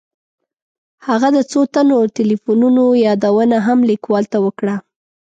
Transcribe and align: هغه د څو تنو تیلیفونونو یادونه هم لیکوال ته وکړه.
هغه 1.07 1.27
د 1.35 1.39
څو 1.51 1.59
تنو 1.73 1.99
تیلیفونونو 2.17 2.83
یادونه 3.05 3.57
هم 3.67 3.79
لیکوال 3.89 4.23
ته 4.33 4.37
وکړه. 4.45 4.75